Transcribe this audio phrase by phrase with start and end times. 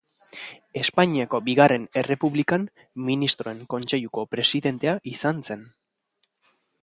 [0.79, 2.65] Espainiako Bigarren Errepublikan
[3.09, 5.65] Ministroen Kontseiluko Presidentea izan zen.